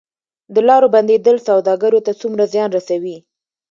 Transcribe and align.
د 0.53 0.55
لارو 0.67 0.87
بندیدل 0.95 1.37
سوداګرو 1.49 1.99
ته 2.05 2.11
څومره 2.21 2.43
زیان 2.53 2.69
رسوي؟ 2.77 3.17